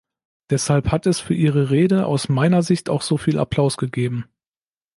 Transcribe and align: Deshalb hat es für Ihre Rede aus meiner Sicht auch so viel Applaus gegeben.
Deshalb 0.49 0.89
hat 0.91 1.05
es 1.05 1.19
für 1.19 1.35
Ihre 1.35 1.69
Rede 1.69 2.07
aus 2.07 2.27
meiner 2.27 2.63
Sicht 2.63 2.89
auch 2.89 3.03
so 3.03 3.17
viel 3.17 3.37
Applaus 3.37 3.77
gegeben. 3.77 4.25